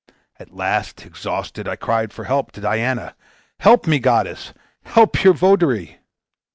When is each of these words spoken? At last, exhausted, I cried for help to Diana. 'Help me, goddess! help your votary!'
At 0.39 0.49
last, 0.55 1.05
exhausted, 1.05 1.67
I 1.67 1.75
cried 1.75 2.11
for 2.11 2.23
help 2.23 2.51
to 2.53 2.61
Diana. 2.61 3.13
'Help 3.59 3.85
me, 3.85 3.99
goddess! 3.99 4.51
help 4.83 5.23
your 5.23 5.33
votary!' 5.35 5.99